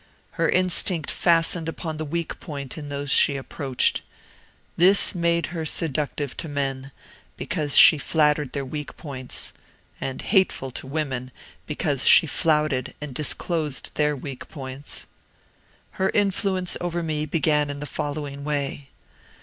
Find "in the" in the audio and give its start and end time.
17.69-17.85